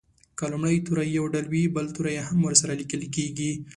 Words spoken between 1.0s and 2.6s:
یو ډول وي بل توری هم